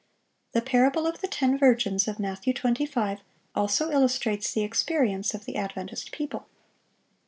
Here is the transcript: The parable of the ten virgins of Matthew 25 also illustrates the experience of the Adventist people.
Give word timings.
The 0.53 0.63
parable 0.63 1.05
of 1.05 1.21
the 1.21 1.27
ten 1.27 1.59
virgins 1.59 2.07
of 2.07 2.17
Matthew 2.17 2.55
25 2.55 3.19
also 3.53 3.91
illustrates 3.91 4.51
the 4.51 4.63
experience 4.63 5.35
of 5.35 5.45
the 5.45 5.57
Adventist 5.57 6.11
people. 6.11 6.47